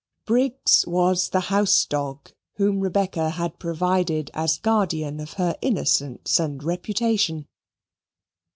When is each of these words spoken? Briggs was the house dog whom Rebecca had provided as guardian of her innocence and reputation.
Briggs 0.25 0.83
was 0.87 1.29
the 1.29 1.41
house 1.53 1.85
dog 1.85 2.31
whom 2.55 2.79
Rebecca 2.79 3.29
had 3.29 3.59
provided 3.59 4.31
as 4.33 4.57
guardian 4.57 5.19
of 5.19 5.33
her 5.33 5.55
innocence 5.61 6.39
and 6.39 6.63
reputation. 6.63 7.45